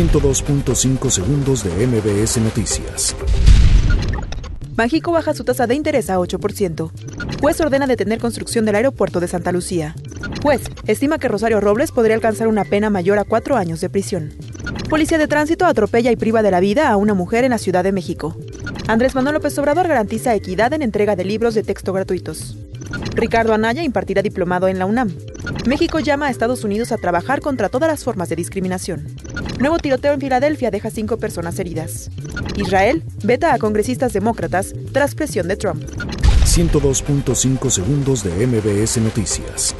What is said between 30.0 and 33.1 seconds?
en Filadelfia deja cinco personas heridas. Israel